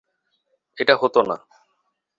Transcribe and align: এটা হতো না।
এটা 0.77 0.93
হতো 0.97 1.19
না। 1.21 1.35